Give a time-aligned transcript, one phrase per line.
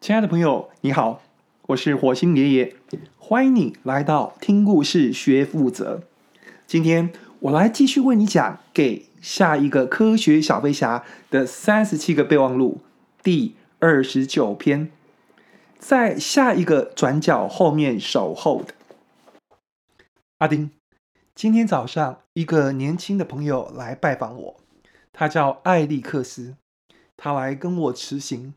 [0.00, 1.20] 亲爱的朋友，你好，
[1.66, 2.74] 我是火星爷爷，
[3.18, 6.04] 欢迎你来到听故事学负责。
[6.66, 12.80] 今天我来继续为你讲《给下一个科学小飞侠的三十七个备忘录》
[13.22, 14.90] 第二十九篇，
[15.78, 18.72] 在下一个转角后面守候的
[20.38, 20.70] 阿丁。
[21.34, 24.56] 今天早上，一个年轻的朋友来拜访我，
[25.12, 26.56] 他叫艾利克斯，
[27.18, 28.54] 他来跟我辞行。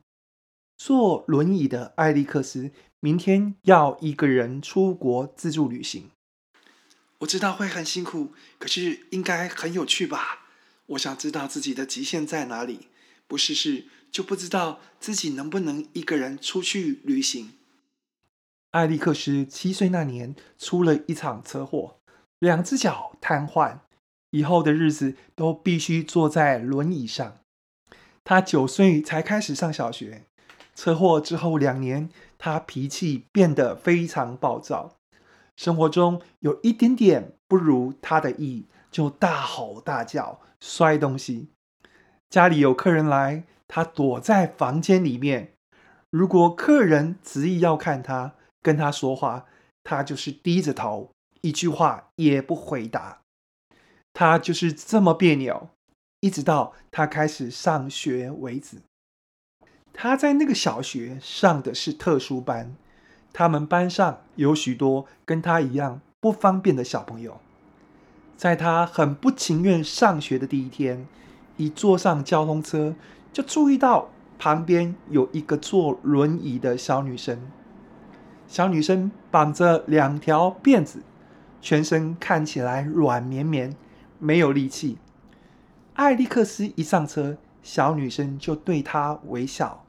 [0.86, 6.12] 坐轮椅的艾利克斯明天要一个人出国自助旅行。
[7.20, 10.49] 我知道会很辛苦，可是应该很有趣吧？
[10.88, 12.90] 我想知道自己的极限在哪里，
[13.27, 17.54] 不试试就不知道自己能不能一个人出去旅行。
[18.71, 22.02] 艾利克斯七岁那年出了一场车祸，
[22.40, 23.79] 两只脚瘫痪，
[24.31, 27.38] 以后的日子都必须坐在轮椅上。
[28.26, 30.26] 他九岁才开始上小学。
[30.76, 34.96] 车祸之后两年，他脾气变得非常暴躁，
[35.55, 41.49] 生活中有一点点不如他的意，就大吼大叫、摔东西。
[42.30, 45.54] 家里有客人来，他躲在房间里面。
[46.10, 49.46] 如果客人执意要看他、跟他说话，
[49.84, 53.21] 他就是低着头，一句话也不回答。
[54.13, 55.70] 他就是这么别扭，
[56.20, 58.77] 一直到他开始上学为止。
[59.94, 62.76] 他在那个小学上的是特殊班，
[63.32, 67.40] 他们班上有许多跟他一样不方便的小朋友。
[68.36, 71.08] 在他很不情愿上学的第一天，
[71.56, 72.96] 一坐上交通车，
[73.31, 74.09] 就注意到
[74.40, 77.40] 旁边有一个坐轮椅的小女生。
[78.47, 81.02] 小女生绑着两条辫子，
[81.62, 83.75] 全身看起来软绵绵，
[84.19, 84.97] 没有力气。
[85.94, 89.83] 艾利克斯一上车，小女生就对他微笑。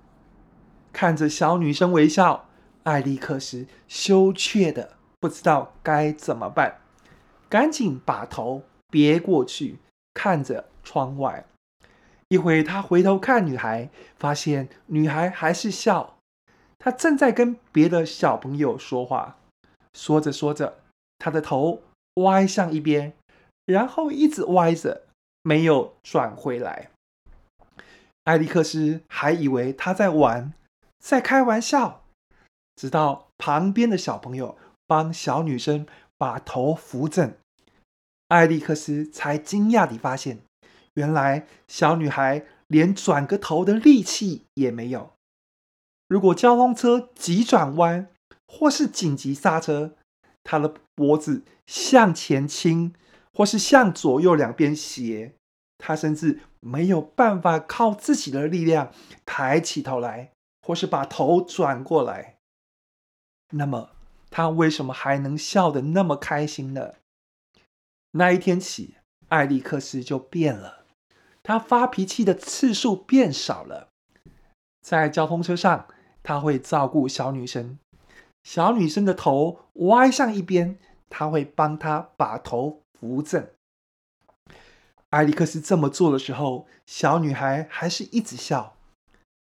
[0.93, 2.49] 看着小女生微笑，
[2.85, 6.81] 艾利克斯羞怯的不知道该怎么办，
[7.49, 9.81] 赶紧把头别过去，
[10.15, 11.45] 看着窗外。
[12.29, 16.17] 一会他回头看女孩，发现女孩还是笑。
[16.79, 19.37] 她正在跟别的小朋友说话，
[19.95, 20.79] 说着说着，
[21.19, 21.83] 她的头
[22.15, 23.15] 歪向一边，
[23.67, 25.03] 然后一直歪着，
[25.43, 26.91] 没有转回来。
[28.25, 30.53] 艾利克斯还以为她在玩。
[30.99, 32.05] 在开玩笑，
[32.75, 35.87] 直到旁边的小朋友帮小女生
[36.17, 37.37] 把头扶正，
[38.29, 40.39] 艾利克斯才惊讶地发现，
[40.95, 45.13] 原来小女孩连转个头的力气也没有。
[46.09, 48.09] 如果交通车急转弯
[48.47, 49.93] 或是紧急刹车，
[50.43, 52.95] 她的脖子向前倾，
[53.35, 55.35] 或是向左右两边斜，
[55.77, 58.91] 她甚至没有办法靠自己的力量
[59.27, 60.31] 抬起头来。
[60.67, 62.37] 或是把头转过来，
[63.51, 63.91] 那么
[64.31, 66.95] 他为什么还能笑得那么开心呢？
[68.13, 68.95] 那一天起，
[69.29, 70.87] 艾利克斯就变了，
[71.43, 73.91] 他发脾气的次数变少了。
[74.81, 75.87] 在交通车上，
[76.23, 77.79] 他会照顾小女生，
[78.43, 80.79] 小女生的头歪向一边，
[81.11, 83.51] 他会帮她把头扶正。
[85.15, 88.77] 艾利克斯这么做的时候，小女孩还是一直笑。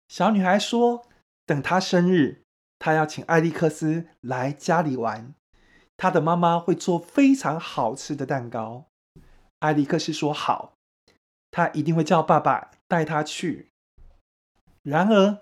[0.08, 1.08] 小女孩说
[1.48, 2.44] ：“等她生日，
[2.78, 5.34] 她要请艾利克斯来家里玩。
[5.98, 8.86] 她的妈妈会做非常好吃的蛋糕。”
[9.58, 10.76] 艾利克斯说：“好，
[11.50, 13.72] 他一定会叫爸爸带他去。”
[14.86, 15.40] 然而，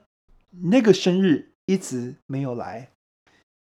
[0.72, 2.92] 那个生日一直没有来。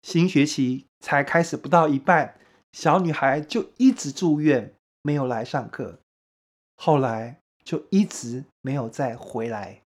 [0.01, 2.39] 新学期才开始不到一半，
[2.71, 4.73] 小女孩就一直住院，
[5.03, 5.99] 没有来上课。
[6.81, 9.81] 后来就一直没有再回来。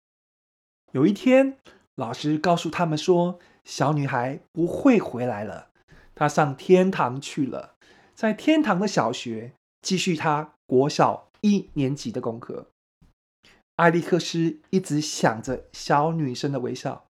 [0.91, 1.55] 有一天，
[1.93, 5.69] 老师告诉他们说，小女孩不会回来了，
[6.15, 7.75] 她上天堂去了，
[8.15, 12.71] 在天堂的小学继续她国小一年级的功课。
[13.75, 17.05] 艾利克斯一直想着小女生的微笑，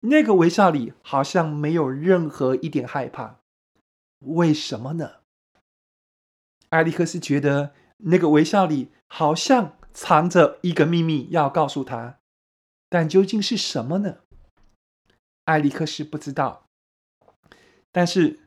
[0.00, 3.40] 那个微笑里好像没有任何一点害怕。
[4.20, 5.16] 为什么呢？
[6.70, 12.18] 艾利克斯觉得那个微笑里好像藏着一个秘密，要告诉他。
[12.88, 14.18] 但究竟是什么呢？
[15.44, 16.66] 艾利克斯不知道，
[17.92, 18.40] 但是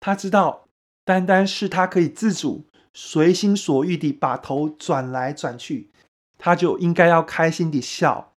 [0.00, 0.68] 他知道，
[1.04, 5.90] 单单是他可以自主、随心所欲地把头转来转去，
[6.38, 8.34] 他就应该要开心地笑，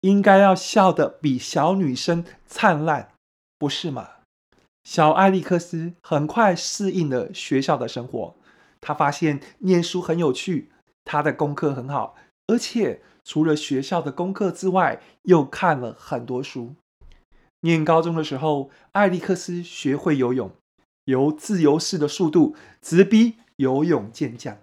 [0.00, 3.12] 应该要笑得比小女生灿烂，
[3.58, 4.08] 不是吗？
[4.84, 8.34] 小艾利克斯很快适应了学校的生活，
[8.80, 10.70] 他发现念书很有趣，
[11.04, 12.16] 他的功课很好，
[12.46, 13.02] 而且。
[13.22, 16.74] 除了学校的功课之外，又看了很多书。
[17.60, 20.50] 念高中的时候，艾利克斯学会游泳，
[21.04, 24.58] 由自由式的速度直逼游泳健将。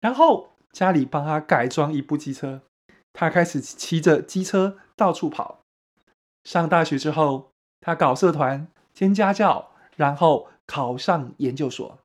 [0.00, 2.60] 然后家里帮他改装一部机车，
[3.12, 5.60] 他开始骑着机车到处跑。
[6.44, 11.98] 上大学之后，他搞社团兼家教，然后考上研究所。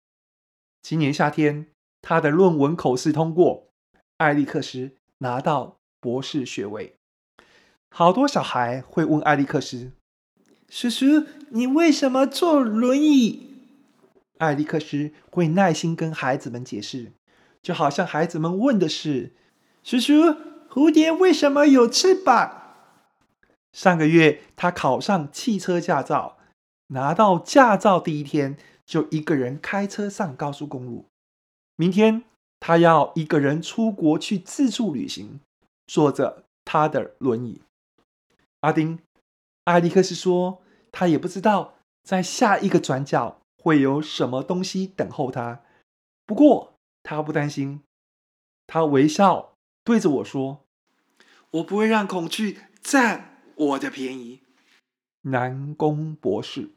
[0.84, 1.68] 今年夏天，
[2.02, 3.70] 他的论文口试通过，
[4.18, 6.96] 艾利克斯拿到博士学位。
[7.90, 9.94] 好多小孩会问艾利克斯
[10.68, 13.50] ：“叔叔，你为什么坐轮椅？”
[14.40, 17.14] 艾利克斯会耐心跟孩子们解释，
[17.62, 19.32] 就好像孩子们问的是
[19.86, 20.36] ：“叔叔，
[20.70, 22.76] 蝴蝶为什么有翅膀？”
[23.72, 26.38] 上个月，他考上汽车驾照，
[26.88, 31.06] 拿到驾照第一天就一个人开车上高速公路。
[31.76, 32.24] 明天，
[32.60, 35.40] 他要一个人出国去自助旅行，
[35.88, 37.62] 坐着他的轮椅。
[38.62, 39.00] 阿丁，
[39.66, 45.62] 艾利克斯说：“他也不知道在下一个转角会有什么东西等候他。
[46.26, 47.82] 不过他不担心，
[48.68, 50.64] 他微笑对着我说
[51.52, 54.42] ：‘我不会让恐惧占我的便宜。’”
[55.24, 56.72] 南宫博士。